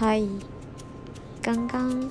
[0.00, 0.22] 嗨，
[1.42, 2.08] 刚刚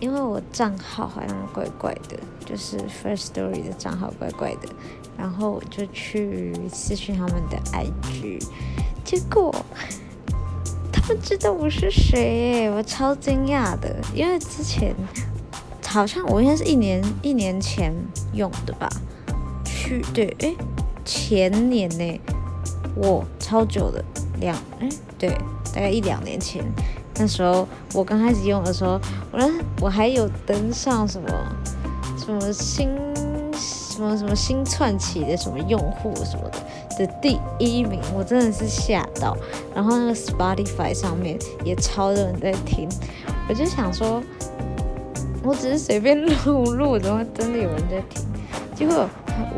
[0.00, 4.68] 因为我账号好像怪怪的，就是 First Story 的账号怪怪的，
[5.16, 8.44] 然后我就去私讯他们的 IG，
[9.04, 9.54] 结果
[10.92, 14.96] 他们知道我是谁，我超惊讶的，因为之前
[15.86, 17.94] 好像我应该是一年一年前
[18.32, 18.88] 用的吧，
[19.64, 20.56] 去对，诶，
[21.04, 22.20] 前年呢，
[22.96, 24.04] 我超久的
[24.44, 24.88] 两，诶，
[25.18, 25.36] 对。
[25.74, 26.62] 大概一两年前，
[27.16, 29.00] 那时候我刚开始用的时候，
[29.32, 29.50] 我
[29.80, 31.28] 我还有登上什么
[32.16, 32.88] 什么新
[33.56, 39.36] 什么什么新窜起的什么用户什么的的第一名，我真的是吓到。
[39.74, 42.88] 然后那个 Spotify 上面也超多人在听，
[43.48, 44.22] 我就想说，
[45.42, 48.24] 我只是随便录录，怎么真的有人在听？
[48.76, 49.08] 结果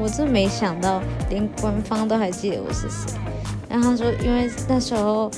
[0.00, 3.12] 我真没想到，连官方都还记得我是谁。
[3.68, 5.30] 然后他说，因为那时候。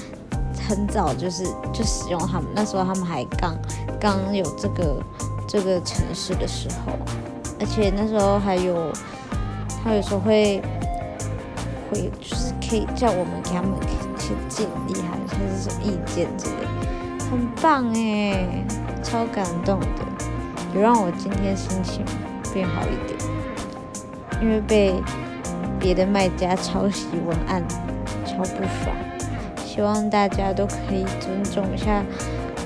[0.68, 3.56] 很早就是就使用他们，那时候他们还刚
[3.98, 5.02] 刚有这个
[5.46, 6.92] 这个城市的时候，
[7.58, 8.92] 而且那时候还有
[9.82, 10.60] 他有时候会
[11.90, 16.66] 会就是可以叫我们给他们一些建议，还是什么意见之类，
[17.30, 18.66] 很棒哎，
[19.02, 20.04] 超感动的，
[20.74, 22.04] 有让我今天心情
[22.52, 23.18] 变好一点，
[24.42, 24.94] 因为被
[25.78, 27.62] 别的卖家抄袭文案，
[28.38, 28.96] 超不爽。
[29.66, 32.04] 希望大家都可以尊重一下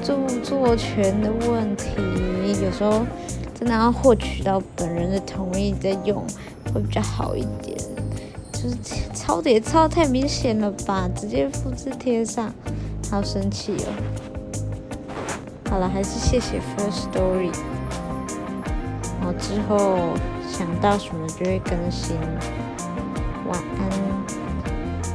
[0.02, 1.86] 著作权的问题。
[2.62, 3.04] 有时候
[3.58, 6.24] 真的要获取到本人的同意再用，
[6.72, 7.76] 会比较好一点。
[8.52, 8.76] 就是
[9.14, 12.52] 抄的也抄太明显了吧，直接复制贴上，
[13.10, 13.88] 好生气哦。
[15.70, 17.50] 好了，还是谢谢 First Story。
[19.20, 19.98] 然后之后
[20.50, 22.16] 想到什么就会更新。
[23.48, 24.01] 晚安